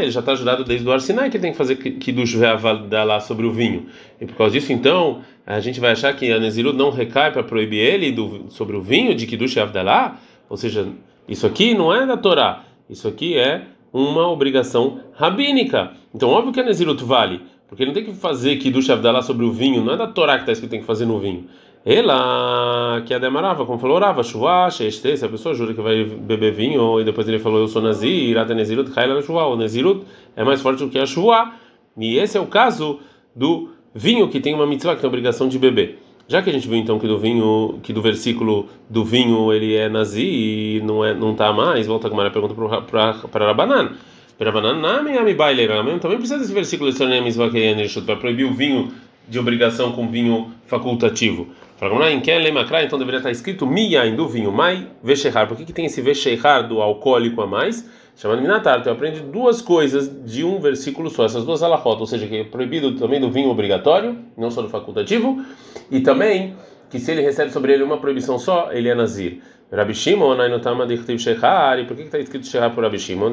Ele 0.00 0.10
já 0.10 0.20
está 0.20 0.32
ajudado 0.32 0.62
desde 0.64 0.86
o 0.86 0.92
Arsinai 0.92 1.28
que 1.28 1.38
tem 1.38 1.50
que 1.50 1.58
fazer 1.58 1.76
Kiddush 1.76 2.34
Ve'avadalá 2.34 3.18
sobre 3.18 3.44
o 3.46 3.52
vinho. 3.52 3.86
E 4.20 4.26
por 4.26 4.36
causa 4.36 4.52
disso, 4.52 4.72
então, 4.72 5.22
a 5.44 5.58
gente 5.58 5.80
vai 5.80 5.90
achar 5.90 6.14
que 6.14 6.30
a 6.30 6.38
Nezirut 6.38 6.76
não 6.76 6.90
recai 6.90 7.32
para 7.32 7.42
proibir 7.42 7.80
ele 7.80 8.12
do, 8.12 8.46
sobre 8.50 8.76
o 8.76 8.82
vinho 8.82 9.14
de 9.14 9.26
Kiddush 9.26 9.54
Ve'avadalá? 9.54 10.18
Ou 10.48 10.56
seja, 10.56 10.86
isso 11.28 11.46
aqui 11.46 11.74
não 11.74 11.92
é 11.92 12.06
da 12.06 12.16
Torá, 12.16 12.64
isso 12.88 13.08
aqui 13.08 13.36
é 13.36 13.62
uma 13.92 14.28
obrigação 14.28 15.00
rabínica. 15.14 15.92
Então, 16.14 16.28
óbvio 16.28 16.52
que 16.52 16.60
a 16.60 16.64
Nezirut 16.64 17.02
vale, 17.02 17.40
porque 17.68 17.82
ele 17.82 17.90
não 17.90 17.94
tem 17.94 18.04
que 18.04 18.14
fazer 18.14 18.56
Kiddush 18.56 18.86
Ve'avadalá 18.86 19.20
sobre 19.20 19.44
o 19.44 19.52
vinho, 19.52 19.84
não 19.84 19.94
é 19.94 19.96
da 19.96 20.06
Torá 20.06 20.34
que 20.36 20.42
está 20.42 20.52
escrito 20.52 20.70
que 20.70 20.76
tem 20.76 20.80
que 20.80 20.86
fazer 20.86 21.06
no 21.06 21.18
vinho. 21.18 21.46
Ela 21.84 23.02
que 23.06 23.14
a 23.14 23.18
demarava, 23.18 23.64
como 23.64 23.78
falou 23.78 23.98
Rava, 23.98 24.22
chuva, 24.22 24.70
se 24.70 25.24
a 25.24 25.28
pessoa 25.28 25.54
jura 25.54 25.72
que 25.72 25.80
vai 25.80 26.04
beber 26.04 26.52
vinho, 26.52 27.00
e 27.00 27.04
depois 27.04 27.26
ele 27.28 27.38
falou, 27.38 27.60
eu 27.60 27.68
sou 27.68 27.80
nazir, 27.80 28.36
ata 28.36 28.54
nezirut, 28.54 28.90
kaila 28.90 29.22
chuva, 29.22 29.46
o 29.46 29.56
nezirut 29.56 30.04
é 30.36 30.44
mais 30.44 30.60
forte 30.60 30.84
do 30.84 30.90
que 30.90 30.98
a 30.98 31.06
chuva, 31.06 31.52
e 31.96 32.18
esse 32.18 32.36
é 32.36 32.40
o 32.40 32.46
caso 32.46 33.00
do 33.34 33.70
vinho 33.94 34.28
que 34.28 34.40
tem 34.40 34.54
uma 34.54 34.66
mitzvah, 34.66 34.94
que 34.94 35.00
tem 35.00 35.08
obrigação 35.08 35.48
de 35.48 35.58
beber. 35.58 35.98
Já 36.28 36.42
que 36.42 36.50
a 36.50 36.52
gente 36.52 36.68
viu 36.68 36.76
então 36.76 36.98
que 36.98 37.06
do 37.08 37.18
vinho, 37.18 37.80
que 37.82 37.90
do 37.90 38.02
versículo 38.02 38.68
do 38.90 39.02
vinho 39.02 39.50
ele 39.50 39.74
é 39.74 39.88
nazi 39.88 40.26
e 40.76 40.82
não 40.84 41.02
é, 41.02 41.14
não 41.14 41.34
tá 41.34 41.54
mais, 41.54 41.86
volta 41.86 42.06
a 42.06 42.10
Gamara 42.10 42.30
pergunta 42.30 42.54
para 42.82 43.14
para 43.14 43.46
Rabanan. 43.46 43.92
Rabanan, 44.38 44.74
nami 44.78 45.16
ami 45.16 45.32
baileram, 45.32 45.98
também 45.98 46.18
precisa 46.18 46.38
desse 46.38 46.52
versículo 46.52 46.92
que 46.92 47.58
é 47.58 48.00
para 48.04 48.16
proibir 48.16 48.44
o 48.44 48.52
vinho 48.52 48.92
de 49.28 49.38
obrigação 49.38 49.92
com 49.92 50.08
vinho 50.08 50.52
facultativo. 50.66 51.48
Então 51.80 52.98
deveria 52.98 53.18
estar 53.18 53.30
escrito 53.30 53.66
Miyain 53.66 54.16
do 54.16 54.26
vinho, 54.26 54.50
Mai 54.50 54.88
Veshehar. 55.02 55.46
Por 55.46 55.56
que, 55.56 55.64
que 55.64 55.72
tem 55.72 55.86
esse 55.86 56.00
Veshehar 56.00 56.66
do 56.66 56.80
alcoólico 56.80 57.40
a 57.40 57.46
mais? 57.46 57.88
chamado 58.18 58.42
Minatar. 58.42 58.82
Tu 58.82 58.90
aprende 58.90 59.20
duas 59.20 59.62
coisas 59.62 60.10
de 60.24 60.44
um 60.44 60.58
versículo 60.58 61.08
só, 61.08 61.24
essas 61.24 61.44
duas 61.44 61.62
alahot, 61.62 62.00
ou 62.00 62.06
seja, 62.06 62.26
que 62.26 62.36
é 62.38 62.44
proibido 62.44 62.96
também 62.96 63.20
do 63.20 63.30
vinho 63.30 63.48
obrigatório, 63.48 64.18
não 64.36 64.50
só 64.50 64.60
do 64.60 64.68
facultativo, 64.68 65.42
e 65.90 66.00
também 66.00 66.54
que 66.90 66.98
se 66.98 67.12
ele 67.12 67.22
recebe 67.22 67.52
sobre 67.52 67.72
ele 67.72 67.82
uma 67.82 67.98
proibição 67.98 68.38
só, 68.38 68.70
ele 68.72 68.88
é 68.88 68.94
nazir. 68.94 69.40
Rabi 69.70 69.94
Shimon, 69.94 70.40
aí 70.40 70.50
no 70.50 70.58
Tama 70.60 70.86
de 70.86 71.18
Shechar, 71.18 71.78
e 71.78 71.84
por 71.84 71.96
que 71.96 72.02
está 72.02 72.18
escrito 72.18 72.46
Shechar 72.46 72.74
por 72.74 72.82
Rabi 72.82 72.98
Shimon? 72.98 73.32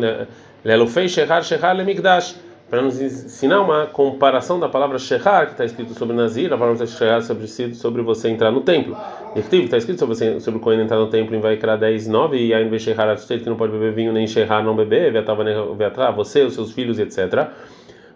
Lelufei 0.64 1.08
Shechar, 1.08 1.44
Shechar, 1.44 1.75
Lemigdash 1.75 2.36
para 2.69 2.81
nos 2.81 3.00
ensinar 3.00 3.62
uma 3.62 3.86
comparação 3.86 4.60
da 4.60 4.67
palavra 4.67 4.98
Shechar, 4.98 5.45
que 5.45 5.51
está 5.51 5.65
escrito 5.65 5.93
sobre 5.93 6.15
Nazir, 6.15 6.51
a 6.51 6.57
palavra 6.57 6.86
Shechar 6.86 7.22
sobre, 7.22 7.48
sobre 7.48 8.01
você 8.01 8.29
entrar 8.29 8.51
no 8.51 8.62
templo. 8.62 8.98
Está 9.36 9.77
escrito 9.77 10.00
sobre, 10.00 10.15
você, 10.15 10.39
sobre 10.39 10.60
o 10.60 10.62
Cohen 10.62 10.81
entrar 10.81 10.98
no 10.98 11.07
templo 11.07 11.36
em 11.36 11.39
Vaikra 11.39 11.77
10, 11.77 12.07
9, 12.07 12.38
e 12.38 12.53
aí 12.53 12.67
em 12.67 12.79
Shechar, 12.79 13.15
que 13.27 13.45
não 13.50 13.55
pode 13.55 13.72
beber 13.72 13.93
vinho, 13.93 14.12
nem 14.12 14.25
Shechar 14.25 14.63
não 14.63 14.75
beber, 14.75 15.12
Veatava, 15.12 16.12
você, 16.12 16.41
os 16.41 16.55
seus 16.55 16.72
filhos, 16.72 16.98
etc. 16.98 17.50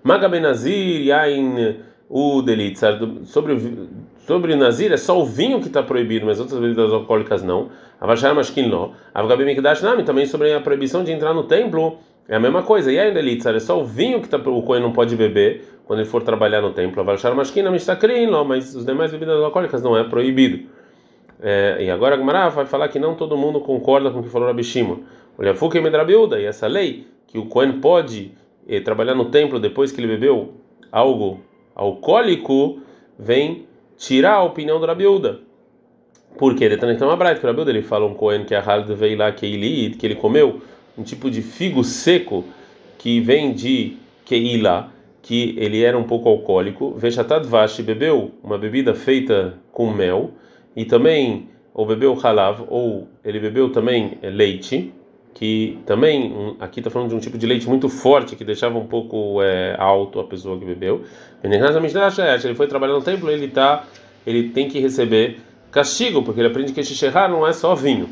Magabe 0.03 0.39
Nazir, 0.39 1.05
Yain, 1.05 1.77
o 2.09 2.41
Delitzar, 2.41 2.99
sobre, 3.25 3.87
sobre 4.25 4.55
Nazir 4.55 4.91
é 4.91 4.97
só 4.97 5.19
o 5.21 5.25
vinho 5.25 5.59
que 5.59 5.67
está 5.67 5.83
proibido, 5.83 6.25
mas 6.25 6.39
outras 6.39 6.59
bebidas 6.59 6.91
alcoólicas 6.91 7.43
não. 7.43 7.69
Avashar 8.01 8.33
Mashkin 8.33 8.67
não. 8.67 8.93
Avgabe 9.13 9.45
Mikdash 9.45 9.83
Nami, 9.83 10.03
também 10.03 10.25
sobre 10.25 10.53
a 10.53 10.59
proibição 10.59 11.03
de 11.03 11.11
entrar 11.11 11.33
no 11.35 11.43
templo 11.43 11.99
é 12.29 12.35
a 12.35 12.39
mesma 12.39 12.61
coisa. 12.63 12.91
E 12.91 12.99
ainda 12.99 13.19
elitzar 13.19 13.55
é 13.55 13.59
só 13.59 13.81
o 13.81 13.83
vinho 13.83 14.21
que 14.21 14.29
tá, 14.29 14.37
o 14.37 14.61
Cohen 14.61 14.81
não 14.81 14.93
pode 14.93 15.15
beber 15.15 15.63
quando 15.85 15.99
ele 15.99 16.07
for 16.07 16.21
trabalhar 16.21 16.61
no 16.61 16.71
templo. 16.71 17.01
Avalchar 17.01 17.35
mashkina 17.35 17.71
mistakrin, 17.71 18.29
mas 18.45 18.75
os 18.75 18.85
demais 18.85 19.11
bebidas 19.11 19.41
alcoólicas 19.43 19.81
não 19.81 19.97
é 19.97 20.03
proibido. 20.03 20.69
É, 21.41 21.77
e 21.81 21.89
agora 21.89 22.15
a 22.15 22.17
Gemara 22.17 22.49
vai 22.49 22.65
falar 22.65 22.87
que 22.89 22.99
não 22.99 23.15
todo 23.15 23.35
mundo 23.35 23.59
concorda 23.61 24.11
com 24.11 24.19
o 24.19 24.23
que 24.23 24.29
falou 24.29 24.47
Rabi 24.47 24.63
Shimon. 24.63 24.97
Olha, 25.37 25.55
Fuke 25.55 25.79
Medrabiuda, 25.79 26.39
e 26.39 26.45
essa 26.45 26.67
lei 26.67 27.07
que 27.25 27.37
o 27.37 27.45
Cohen 27.45 27.79
pode 27.79 28.33
eh, 28.67 28.81
trabalhar 28.81 29.15
no 29.15 29.25
templo 29.25 29.59
depois 29.59 29.91
que 29.91 30.01
ele 30.01 30.07
bebeu 30.07 30.53
algo 30.91 31.39
alcoólico, 31.73 32.81
vem 33.17 33.65
tirar 33.97 34.33
a 34.33 34.43
opinião 34.43 34.79
do 34.79 34.85
Rabiuda. 34.85 35.39
Por 36.37 36.55
quê? 36.55 36.69
Uma 37.01 37.15
braita 37.15 37.39
que 37.39 37.45
o 37.45 37.49
Rabiuda 37.49 37.71
ele 37.71 37.81
fala 37.81 38.05
um 38.05 38.13
Cohen 38.13 38.43
que 38.43 38.53
é 38.53 38.57
a 38.57 38.61
Hald 38.63 38.93
veio 38.93 39.17
lá 39.17 39.31
que 39.31 39.45
ele 39.45 39.95
que 39.95 40.05
ele 40.05 40.15
comeu 40.15 40.61
um 40.99 41.03
tipo 41.03 41.31
de 41.31 41.41
figo 41.41 41.83
seco 41.83 42.43
que 42.97 43.21
vem 43.21 43.53
de 43.53 43.97
Keila, 44.25 44.91
que 45.21 45.55
ele 45.57 45.81
era 45.81 45.97
um 45.97 46.03
pouco 46.03 46.27
alcoólico. 46.27 46.93
Veshatad 46.95 47.47
Vashi 47.47 47.81
bebeu 47.81 48.31
uma 48.43 48.57
bebida 48.57 48.93
feita 48.93 49.55
com 49.71 49.91
mel 49.91 50.31
e 50.75 50.83
também 50.83 51.47
ou 51.73 51.85
bebeu 51.85 52.13
halav 52.21 52.65
ou 52.67 53.07
ele 53.23 53.39
bebeu 53.39 53.71
também 53.71 54.17
eh, 54.21 54.29
leite, 54.29 54.93
que 55.33 55.79
também 55.85 56.33
um, 56.33 56.55
aqui 56.59 56.81
está 56.81 56.89
falando 56.89 57.09
de 57.09 57.15
um 57.15 57.19
tipo 57.19 57.37
de 57.37 57.47
leite 57.47 57.69
muito 57.69 57.87
forte 57.87 58.35
que 58.35 58.43
deixava 58.43 58.77
um 58.77 58.87
pouco 58.87 59.41
é, 59.41 59.75
alto 59.79 60.19
a 60.19 60.25
pessoa 60.25 60.59
que 60.59 60.65
bebeu. 60.65 61.03
Ele 61.41 62.55
foi 62.55 62.67
trabalhar 62.67 62.93
no 62.93 63.01
templo, 63.01 63.31
ele 63.31 63.47
tá, 63.47 63.85
ele 64.27 64.49
tem 64.49 64.67
que 64.67 64.79
receber 64.79 65.39
castigo 65.71 66.23
porque 66.23 66.41
ele 66.41 66.49
aprende 66.49 66.73
que 66.73 66.83
xixerrar 66.83 67.29
não 67.31 67.47
é 67.47 67.53
só 67.53 67.73
vinho. 67.73 68.09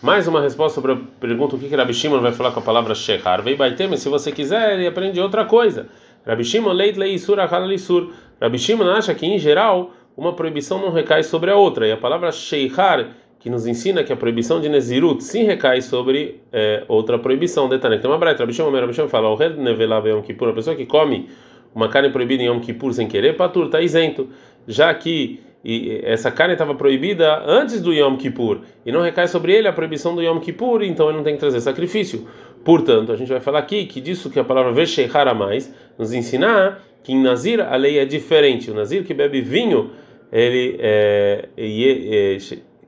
Mais 0.00 0.28
uma 0.28 0.40
resposta 0.40 0.76
sobre 0.76 0.92
a 0.92 0.96
pergunta 1.18 1.56
o 1.56 1.58
que, 1.58 1.68
que 1.68 1.74
Rabi 1.74 1.92
Shimon 1.92 2.20
vai 2.20 2.30
falar 2.30 2.52
com 2.52 2.60
a 2.60 2.62
palavra 2.62 2.94
Shechar. 2.94 3.42
Vei 3.42 3.56
baitem, 3.56 3.96
se 3.96 4.08
você 4.08 4.30
quiser, 4.30 4.74
ele 4.74 4.86
aprende 4.86 5.20
outra 5.20 5.44
coisa. 5.44 5.88
Rabi 6.24 6.44
Shimon 6.44 6.72
leit 6.72 6.96
leisur 6.96 7.40
achal 7.40 7.64
leisur. 7.64 8.12
Rabi 8.40 8.60
Shimon 8.60 8.88
acha 8.90 9.12
que, 9.12 9.26
em 9.26 9.40
geral, 9.40 9.90
uma 10.16 10.34
proibição 10.34 10.80
não 10.80 10.92
recai 10.92 11.24
sobre 11.24 11.50
a 11.50 11.56
outra. 11.56 11.84
E 11.84 11.90
a 11.90 11.96
palavra 11.96 12.30
Sheikhar, 12.30 13.08
que 13.40 13.50
nos 13.50 13.66
ensina 13.66 14.04
que 14.04 14.12
a 14.12 14.16
proibição 14.16 14.60
de 14.60 14.68
Nezirut 14.68 15.24
sim 15.24 15.42
recai 15.42 15.82
sobre 15.82 16.42
é, 16.52 16.84
outra 16.86 17.18
proibição. 17.18 17.68
Detalhe, 17.68 17.98
tem 17.98 18.08
uma 18.08 18.18
braita. 18.18 18.44
Rabi 18.44 18.52
Shimon, 18.52 18.70
Rabi 18.70 18.94
Shimon 18.94 19.08
fala, 19.08 19.28
o 19.28 19.34
Red 19.34 19.54
Nevelav 19.54 20.06
Yom 20.06 20.22
Kippur, 20.22 20.50
a 20.50 20.52
pessoa 20.52 20.76
que 20.76 20.86
come 20.86 21.28
uma 21.74 21.88
carne 21.88 22.10
proibida 22.10 22.44
em 22.44 22.46
Yom 22.46 22.60
Kippur 22.60 22.92
sem 22.92 23.08
querer, 23.08 23.36
Patur, 23.36 23.66
está 23.66 23.80
isento. 23.80 24.28
Já 24.68 24.94
que 24.94 25.40
e 25.64 26.00
essa 26.04 26.30
carne 26.30 26.54
estava 26.54 26.74
proibida 26.74 27.42
antes 27.44 27.80
do 27.80 27.92
Yom 27.92 28.16
Kippur 28.16 28.60
e 28.86 28.92
não 28.92 29.02
recai 29.02 29.26
sobre 29.26 29.52
ele 29.52 29.66
a 29.66 29.72
proibição 29.72 30.14
do 30.14 30.22
Yom 30.22 30.38
Kippur, 30.38 30.82
então 30.82 31.08
ele 31.08 31.16
não 31.16 31.24
tem 31.24 31.34
que 31.34 31.40
trazer 31.40 31.60
sacrifício. 31.60 32.28
Portanto, 32.64 33.12
a 33.12 33.16
gente 33.16 33.28
vai 33.28 33.40
falar 33.40 33.58
aqui 33.58 33.86
que 33.86 34.00
disso 34.00 34.30
que 34.30 34.38
a 34.38 34.44
palavra 34.44 34.72
Veshechara 34.72 35.34
mais 35.34 35.72
nos 35.98 36.12
ensinar 36.12 36.82
que 37.02 37.12
em 37.12 37.22
Nazir 37.22 37.60
a 37.60 37.76
lei 37.76 37.98
é 37.98 38.04
diferente. 38.04 38.70
O 38.70 38.74
Nazir 38.74 39.04
que 39.04 39.14
bebe 39.14 39.40
vinho, 39.40 39.90
ele 40.30 40.76
é, 40.78 41.48
é, 41.56 42.38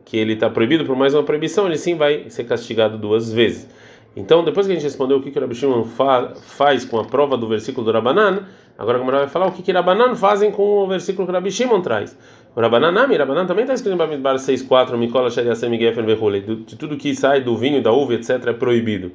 que 0.05 0.17
ele 0.17 0.35
está 0.35 0.51
proibido 0.51 0.85
por 0.85 0.97
mais 0.97 1.15
uma 1.15 1.23
proibição, 1.23 1.67
ele 1.67 1.79
sim 1.79 1.95
vai 1.97 2.29
ser 2.29 2.45
castigado 2.45 2.99
duas 2.99 3.33
vezes. 3.33 3.69
Então, 4.17 4.45
depois 4.45 4.67
que 4.67 4.73
a 4.73 4.75
gente 4.75 4.85
respondeu 4.85 5.19
o 5.19 5.23
que, 5.23 5.31
que 5.31 5.39
o 5.39 5.41
Rabi 5.41 5.55
Shimon 5.55 5.85
fa 5.85 6.35
faz 6.35 6.85
com 6.85 6.99
a 6.99 7.05
prova 7.05 7.37
do 7.37 7.47
versículo 7.47 7.87
do 7.87 7.93
Rabanan, 7.93 8.45
agora 8.77 8.99
a 8.99 9.03
vai 9.03 9.29
falar 9.29 9.47
o 9.47 9.53
que, 9.53 9.63
que 9.63 9.71
Rabanan 9.71 10.17
fazem 10.17 10.51
com 10.51 10.63
o 10.63 10.87
versículo 10.89 11.27
que 11.27 11.31
o 11.31 11.35
Rabi 11.35 11.51
Shimon 11.51 11.81
traz. 11.81 12.19
O 12.55 12.61
Rabananami, 12.61 13.17
Rabanan 13.17 13.47
também 13.47 13.63
está 13.63 13.75
escrito 13.75 13.95
em 13.95 13.99
Bamidbar 13.99 14.37
6.4, 14.37 14.97
Mikola 14.97 15.31
Shariasem 15.31 15.79
Gefen 15.79 16.05
Behule, 16.05 16.41
de 16.41 16.77
tudo 16.77 16.97
que 16.97 17.15
sai 17.15 17.41
do 17.41 17.57
vinho, 17.57 17.81
da 17.81 17.93
uva, 17.93 18.15
etc., 18.15 18.49
é 18.49 18.53
proibido. 18.53 19.13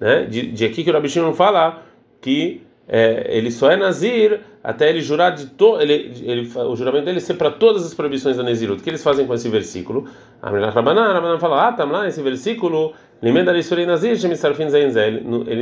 Né? 0.00 0.24
De, 0.24 0.50
de 0.52 0.64
aqui 0.64 0.82
que 0.82 0.90
o 0.90 0.92
Rabi 0.92 1.08
Shimon 1.08 1.34
fala 1.34 1.82
que 2.20 2.62
é, 2.88 3.26
ele 3.28 3.50
só 3.50 3.70
é 3.70 3.76
Nazir 3.76 4.40
até 4.64 4.88
ele 4.88 5.02
jurar 5.02 5.30
de 5.32 5.46
todo. 5.46 5.82
Ele, 5.82 6.10
ele, 6.22 6.50
o 6.56 6.74
juramento 6.74 7.04
dele 7.04 7.20
ser 7.20 7.34
para 7.34 7.50
todas 7.50 7.84
as 7.84 7.92
proibições 7.92 8.38
da 8.38 8.42
Nezirut. 8.42 8.80
O 8.80 8.82
que 8.82 8.88
eles 8.88 9.02
fazem 9.02 9.26
com 9.26 9.34
esse 9.34 9.48
versículo? 9.50 10.06
A 10.40 10.48
Rabanan, 10.48 11.12
Rabanan 11.12 11.38
fala, 11.38 11.68
ah, 11.68 11.72
tá 11.72 11.84
lá 11.84 12.08
esse 12.08 12.22
versículo. 12.22 12.94
Ele 13.20 13.42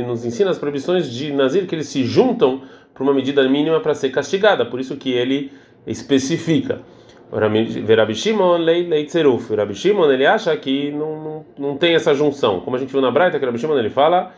nos 0.03 0.23
ensina 0.23 0.51
as 0.51 0.57
proibições 0.57 1.11
de 1.11 1.33
Nazir 1.33 1.65
que 1.65 1.75
eles 1.75 1.89
se 1.89 2.05
juntam 2.05 2.61
para 2.93 3.03
uma 3.03 3.13
medida 3.13 3.47
mínima 3.49 3.81
para 3.81 3.93
ser 3.93 4.09
castigada. 4.09 4.65
Por 4.65 4.79
isso 4.79 4.95
que 4.95 5.11
ele 5.11 5.51
especifica. 5.85 6.81
Rabi 7.31 8.15
Shimon 8.15 8.57
lei 8.57 9.05
tzeruf. 9.05 9.53
Rabi 9.53 9.75
Shimon 9.75 10.11
ele 10.11 10.25
acha 10.25 10.55
que 10.57 10.91
não, 10.91 11.23
não, 11.23 11.45
não 11.57 11.77
tem 11.77 11.95
essa 11.95 12.13
junção. 12.13 12.61
Como 12.61 12.75
a 12.75 12.79
gente 12.79 12.91
viu 12.91 13.01
na 13.01 13.11
Braita, 13.11 13.39
que 13.39 13.45
Rabi 13.45 13.57
Shimon 13.57 13.77
ele 13.77 13.89
fala, 13.89 14.31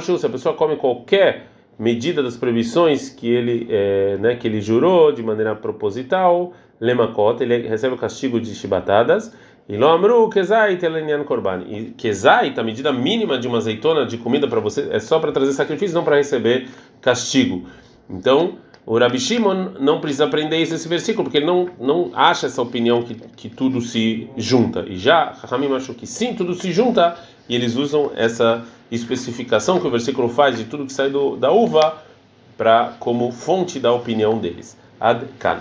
se 0.00 0.26
a 0.26 0.28
pessoa 0.28 0.54
come 0.54 0.76
qualquer 0.76 1.46
medida 1.78 2.22
das 2.22 2.36
proibições 2.36 3.08
que 3.08 3.28
ele, 3.28 3.66
é, 3.70 4.16
né, 4.18 4.36
que 4.36 4.48
ele 4.48 4.60
jurou 4.60 5.12
de 5.12 5.22
maneira 5.22 5.54
proposital, 5.54 6.52
lemakot, 6.80 7.42
ele 7.42 7.68
recebe 7.68 7.94
o 7.94 7.98
castigo 7.98 8.40
de 8.40 8.54
chibatadas. 8.54 9.32
E 9.68 9.76
lo 9.76 9.88
amru 9.88 10.28
kezai 10.30 10.76
telenian 10.76 11.24
korban. 11.24 11.64
E 11.68 11.90
kezai, 11.96 12.54
a 12.56 12.62
medida 12.62 12.92
mínima 12.92 13.36
de 13.36 13.48
uma 13.48 13.58
azeitona 13.58 14.06
de 14.06 14.16
comida 14.16 14.46
para 14.46 14.60
você, 14.60 14.88
é 14.92 15.00
só 15.00 15.18
para 15.18 15.32
trazer 15.32 15.52
sacrifício, 15.52 15.94
não 15.94 16.04
para 16.04 16.16
receber 16.16 16.68
castigo. 17.00 17.66
Então, 18.08 18.58
o 18.86 18.96
Rabi 18.96 19.18
Shimon 19.18 19.72
não 19.80 20.00
precisa 20.00 20.26
aprender 20.26 20.62
isso, 20.62 20.72
esse 20.72 20.86
versículo, 20.86 21.24
porque 21.24 21.38
ele 21.38 21.46
não, 21.46 21.68
não 21.80 22.12
acha 22.14 22.46
essa 22.46 22.62
opinião 22.62 23.02
que, 23.02 23.14
que 23.14 23.48
tudo 23.48 23.80
se 23.80 24.30
junta. 24.36 24.84
E 24.86 24.96
já 24.96 25.34
Hamim 25.50 25.74
achou 25.74 25.92
que 25.92 26.06
sim, 26.06 26.34
tudo 26.34 26.54
se 26.54 26.72
junta, 26.72 27.16
e 27.48 27.56
eles 27.56 27.74
usam 27.74 28.12
essa 28.14 28.64
especificação 28.88 29.80
que 29.80 29.88
o 29.88 29.90
versículo 29.90 30.28
faz 30.28 30.56
de 30.56 30.64
tudo 30.64 30.86
que 30.86 30.92
sai 30.92 31.10
do, 31.10 31.36
da 31.36 31.50
uva 31.50 32.00
para 32.56 32.94
como 33.00 33.32
fonte 33.32 33.80
da 33.80 33.92
opinião 33.92 34.38
deles. 34.38 34.78
Ad 35.00 35.26
-kan. 35.40 35.58